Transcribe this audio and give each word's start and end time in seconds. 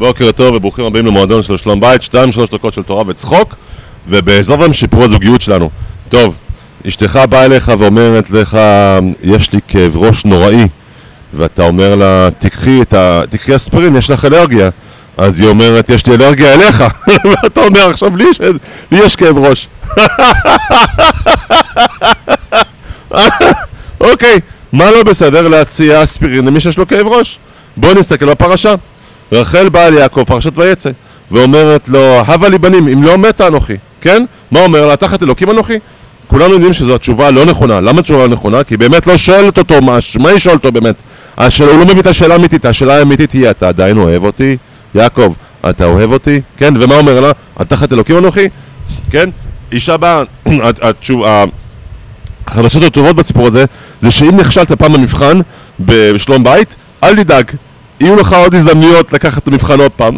בוקר 0.00 0.32
טוב 0.32 0.54
וברוכים 0.54 0.84
הבאים 0.84 1.06
למועדון 1.06 1.42
של 1.42 1.56
שלום 1.56 1.80
בית, 1.80 2.02
שתיים 2.02 2.32
שלוש 2.32 2.50
דקות 2.50 2.72
של 2.72 2.82
תורה 2.82 3.04
וצחוק 3.06 3.54
ובעזרת 4.08 4.60
השם 4.60 4.72
שיפור 4.72 5.04
הזוגיות 5.04 5.40
שלנו. 5.40 5.70
טוב, 6.08 6.36
אשתך 6.88 7.20
באה 7.30 7.44
אליך 7.44 7.72
ואומרת 7.78 8.30
לך, 8.30 8.58
יש 9.22 9.52
לי 9.52 9.60
כאב 9.68 9.96
ראש 9.96 10.24
נוראי 10.24 10.68
ואתה 11.32 11.62
אומר 11.62 11.96
לה, 11.96 12.28
תקחי 12.38 12.82
את 12.82 12.94
ה... 12.94 13.22
תקחי 13.30 13.56
אספירין, 13.56 13.96
יש 13.96 14.10
לך 14.10 14.24
אלרגיה 14.24 14.70
אז 15.16 15.40
היא 15.40 15.48
אומרת, 15.48 15.90
יש 15.90 16.06
לי 16.06 16.14
אלרגיה 16.14 16.54
אליך 16.54 16.84
ואתה 17.42 17.64
אומר, 17.64 17.90
עכשיו 17.90 18.16
לי 18.16 18.24
יש, 18.30 18.40
לי 18.90 18.98
יש 18.98 19.16
כאב 19.16 19.38
ראש 19.38 19.68
אוקיי, 24.00 24.40
מה 24.72 24.90
לא 24.90 25.02
בסדר 25.02 25.48
להציע 25.48 26.02
אספירין 26.02 26.44
למי 26.44 26.60
שיש 26.60 26.78
לו 26.78 26.86
כאב 26.88 27.06
ראש? 27.06 27.38
בואו 27.76 27.94
נסתכל 27.94 28.26
בפרשה. 28.26 28.74
רחל 29.32 29.68
באה 29.68 29.90
ליעקב, 29.90 30.24
פרשת 30.26 30.58
ויצא, 30.58 30.90
ואומרת 31.30 31.88
לו, 31.88 32.20
הבה 32.26 32.48
לי 32.48 32.58
בנים, 32.58 32.88
אם 32.88 33.02
לא 33.02 33.18
מתה 33.18 33.46
אנוכי, 33.46 33.74
כן? 34.00 34.24
מה 34.50 34.64
אומר 34.64 34.86
לה? 34.86 34.96
תחת 34.96 35.22
אלוקים 35.22 35.50
אנוכי? 35.50 35.78
כולנו 36.26 36.54
יודעים 36.54 36.72
שזו 36.72 36.94
התשובה 36.94 37.26
הלא 37.26 37.44
נכונה. 37.44 37.80
למה 37.80 38.00
התשובה 38.00 38.22
לא 38.22 38.28
נכונה? 38.28 38.64
כי 38.64 38.76
באמת 38.76 39.06
לא 39.06 39.16
שואלת 39.16 39.58
אותו 39.58 39.82
מה, 39.82 39.98
מה 40.20 40.28
היא 40.28 40.38
שואלת 40.38 40.64
אותו 40.64 40.80
באמת? 40.80 41.02
השאלה, 41.38 41.70
הוא 41.70 41.78
לא 41.78 41.84
מביא 41.84 42.00
את 42.00 42.06
השאלה 42.06 42.34
האמיתית, 42.34 42.64
השאלה 42.64 42.98
האמיתית 42.98 43.32
היא, 43.32 43.50
אתה 43.50 43.68
עדיין 43.68 43.98
אוהב 43.98 44.24
אותי? 44.24 44.56
יעקב, 44.94 45.32
אתה 45.70 45.84
אוהב 45.84 46.12
אותי? 46.12 46.40
כן? 46.56 46.74
ומה 46.76 46.94
אומר 46.94 47.20
לה? 47.20 47.32
תחת 47.64 47.92
אלוקים 47.92 48.18
אנוכי? 48.18 48.48
כן? 49.10 49.30
אישה 49.72 49.96
באה, 49.96 50.22
התשובה... 50.82 51.44
החדשות 52.46 52.82
הטובות 52.82 53.16
בסיפור 53.16 53.46
הזה 53.46 53.64
זה 54.00 54.10
שאם 54.10 54.36
נכשלת 54.36 54.72
פעם 54.72 54.92
במבחן 54.92 55.40
בשלום 55.80 56.44
בית, 56.44 56.76
אל 57.04 57.16
תדאג, 57.16 57.50
יהיו 58.00 58.16
לך 58.16 58.32
עוד 58.32 58.54
הזדמנויות 58.54 59.12
לקחת 59.12 59.42
את 59.42 59.48
המבחן 59.48 59.80
עוד 59.80 59.90
פעם. 59.90 60.16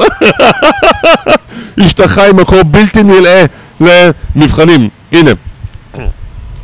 אשתך 1.85 2.19
היא 2.19 2.35
מקור 2.35 2.63
בלתי 2.63 3.03
נלאה 3.03 3.45
למבחנים. 3.81 4.89
הנה, 5.13 5.31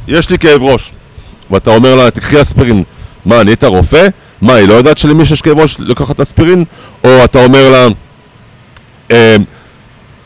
יש 0.09 0.31
לי 0.31 0.39
כאב 0.39 0.63
ראש, 0.63 0.93
ואתה 1.51 1.71
אומר 1.71 1.97
לה, 1.97 2.11
תקחי 2.11 2.43
אספירין. 2.43 2.83
מה, 3.25 3.43
נהיית 3.43 3.65
רופא? 3.65 4.09
מה, 4.43 4.55
היא 4.55 4.69
לא 4.69 4.75
יודעת 4.75 4.99
שלמי 4.99 5.25
שיש 5.25 5.43
כאב 5.43 5.59
ראש 5.59 5.77
לקחת 5.79 6.21
אספירין? 6.21 6.65
או 7.05 7.25
אתה 7.25 7.45
אומר 7.45 7.71
לה, 7.71 7.87
אמ, 9.11 9.17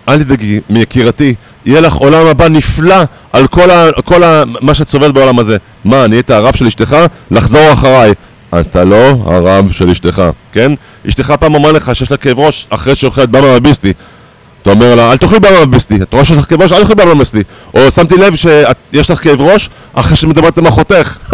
אל 0.08 0.22
תדאגי, 0.22 0.60
מיקירתי, 0.70 1.34
יהיה 1.66 1.80
לך 1.80 1.94
עולם 1.94 2.26
הבא 2.26 2.48
נפלא 2.48 2.96
על 3.32 3.46
כל, 3.46 3.70
ה, 3.70 3.86
כל 4.04 4.22
ה, 4.22 4.42
מה 4.60 4.74
שאת 4.74 4.88
סובלת 4.88 5.14
בעולם 5.14 5.38
הזה. 5.38 5.56
מה, 5.84 6.06
נהיית 6.06 6.30
הרב 6.30 6.56
של 6.56 6.66
אשתך? 6.66 6.96
לחזור 7.30 7.72
אחריי. 7.72 8.12
אתה 8.60 8.84
לא 8.84 9.08
הרב 9.26 9.70
של 9.72 9.90
אשתך, 9.90 10.22
כן? 10.52 10.72
אשתך 11.08 11.34
פעם 11.40 11.54
אמרה 11.54 11.72
לך 11.72 11.96
שיש 11.96 12.10
לה 12.10 12.16
כאב 12.16 12.38
ראש 12.38 12.66
אחרי 12.70 12.94
שאוכלת 12.94 13.28
במבה 13.28 13.60
ביסטי. 13.60 13.92
אתה 14.62 14.70
אומר 14.70 14.94
לה, 14.94 15.12
אל 15.12 15.16
תאכלי 15.16 15.40
במבה 15.40 15.66
ביסטי, 15.66 15.96
את 16.02 16.12
רואה 16.12 16.24
שיש 16.24 16.38
לך 16.38 16.48
כאב 16.48 16.62
ראש, 16.62 16.72
אל 16.72 16.78
תאכלי 16.78 16.94
במבה 16.94 17.14
ביסטי. 17.14 17.42
או 17.74 17.90
שמתי 17.90 18.16
לב 18.16 18.34
שיש 18.36 19.10
לך 19.10 19.22
כאב 19.22 19.42
ראש 19.42 19.70
אחרי 19.94 20.16
שמדברת 20.16 20.58
עם 20.58 20.66
אחותך. 20.66 21.18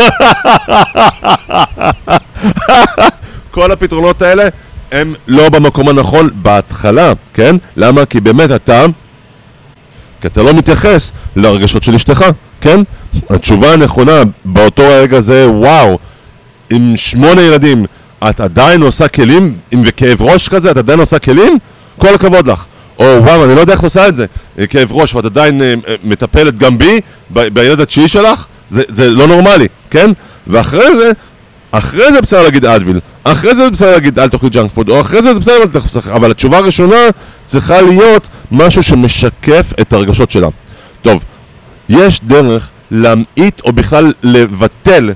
כל 3.50 3.72
הפתרונות 3.72 4.22
האלה 4.22 4.44
הם 4.92 5.14
לא 5.28 5.48
במקום 5.48 5.89
הנכון 5.89 6.30
בהתחלה, 6.34 7.12
כן? 7.34 7.56
למה? 7.77 8.05
כי 8.05 8.20
באמת 8.20 8.50
אתה, 8.50 8.84
כי 10.20 10.27
אתה 10.27 10.42
לא 10.42 10.55
מתייחס 10.55 11.12
לרגשות 11.36 11.83
של 11.83 11.94
אשתך, 11.94 12.24
כן? 12.61 12.80
התשובה 13.30 13.72
הנכונה 13.72 14.22
באותו 14.44 14.83
רגע 14.83 15.20
זה 15.20 15.46
וואו, 15.50 15.98
עם 16.70 16.97
שמונה 16.97 17.42
ילדים 17.42 17.84
את 18.30 18.41
עדיין 18.41 18.83
עושה 18.83 19.08
כלים, 19.08 19.55
עם 19.70 19.83
כאב 19.97 20.22
ראש 20.22 20.48
כזה, 20.48 20.70
את 20.70 20.77
עדיין 20.77 21.00
עושה 21.00 21.19
כלים? 21.19 21.58
כל 21.98 22.14
הכבוד 22.14 22.47
לך. 22.47 22.64
או 22.98 23.05
וואו, 23.05 23.44
אני 23.44 23.55
לא 23.55 23.61
יודע 23.61 23.73
איך 23.73 23.80
את 23.80 23.84
עושה 23.84 24.08
את 24.08 24.17
זה, 24.17 24.27
כאב 24.68 24.92
ראש, 24.92 25.14
ואת 25.14 25.24
עדיין 25.24 25.62
אה, 25.62 25.74
מטפלת 26.05 26.58
גם 26.58 26.79
בי, 26.79 27.01
בילד 27.30 27.80
התשיעי 27.80 28.08
שלך, 28.08 28.46
זה, 28.70 28.83
זה 28.89 29.11
לא 29.11 29.27
נורמלי, 29.27 29.67
כן? 29.90 30.11
ואחרי 30.46 30.96
זה, 30.96 31.11
אחרי 31.70 32.12
זה 32.12 32.20
בסדר 32.20 32.42
להגיד 32.42 32.64
אדוויל, 32.64 33.00
אחרי 33.24 33.55
זה 33.55 33.70
בסדר 33.70 33.92
להגיד 33.92 34.18
אל 34.18 34.29
תאכלי 34.29 34.50
ג'אנק 34.50 34.70
פוד, 34.70 34.89
או 34.89 35.00
אחרי 35.00 35.23
זה 35.23 35.39
בסדר 35.40 35.58
להגיד 35.58 35.80
תאכלי 35.80 36.12
אבל 36.12 36.30
התשובה 36.30 36.58
הראשונה 36.58 36.96
צריכה 37.45 37.80
להיות 37.80 38.29
משהו 38.50 38.83
שמשקף 38.83 39.73
את 39.80 39.92
הרגשות 39.92 40.30
שלה. 40.30 40.48
טוב, 41.02 41.24
יש 41.89 42.20
דרך 42.24 42.70
להמעיט 42.90 43.61
או 43.64 43.73
בכלל 43.73 44.12
לבטל 44.23 45.11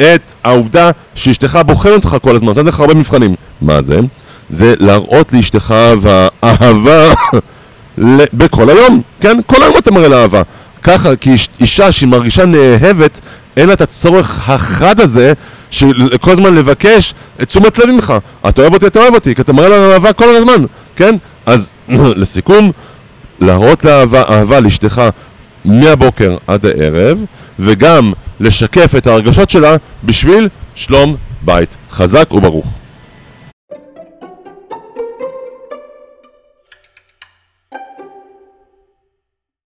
את 0.00 0.34
העובדה 0.44 0.90
שאשתך 1.14 1.58
בוחנת 1.66 2.04
אותך 2.04 2.16
כל 2.22 2.36
הזמן, 2.36 2.46
נותנת 2.46 2.66
לך 2.66 2.80
הרבה 2.80 2.94
מבחנים. 2.94 3.34
מה 3.60 3.82
זה? 3.82 4.00
זה 4.48 4.74
להראות 4.78 5.32
לאשתך 5.32 5.74
והאהבה 6.00 7.14
בכל 8.32 8.70
היום, 8.70 9.02
כן? 9.20 9.40
כל 9.46 9.62
היום 9.62 9.74
אתה 9.78 9.90
מראה 9.90 10.08
לאהבה. 10.08 10.42
ככה, 10.82 11.16
כי 11.16 11.34
אישה 11.60 11.92
שהיא 11.92 12.08
מרגישה 12.08 12.44
נאהבת, 12.44 13.20
אין 13.56 13.68
לה 13.68 13.74
את 13.74 13.80
הצורך 13.80 14.48
החד 14.50 15.00
הזה 15.00 15.32
של 15.70 16.16
כל 16.20 16.30
הזמן 16.30 16.54
לבקש 16.54 17.14
את 17.42 17.48
תשומת 17.48 17.78
לב 17.78 17.90
ממך. 17.90 18.14
אתה 18.48 18.62
אוהב 18.62 18.74
אותי, 18.74 18.86
אתה 18.86 18.98
אוהב 18.98 19.14
אותי, 19.14 19.34
כי 19.34 19.42
אתה 19.42 19.52
מראה 19.52 19.68
לה 19.68 19.92
אהבה 19.92 20.12
כל 20.12 20.36
הזמן, 20.36 20.64
כן? 20.96 21.16
אז 21.46 21.72
לסיכום, 22.20 22.72
להראות 23.40 23.84
לאהבה, 23.84 24.22
אהבה 24.22 24.60
לאשתך 24.60 25.02
מהבוקר 25.64 26.36
עד 26.46 26.66
הערב, 26.66 27.22
וגם 27.58 28.12
לשקף 28.40 28.94
את 28.96 29.06
הרגשות 29.06 29.50
שלה 29.50 29.76
בשביל 30.04 30.48
שלום 30.74 31.16
בית 31.42 31.76
חזק 31.90 32.32
וברוך. 32.34 32.72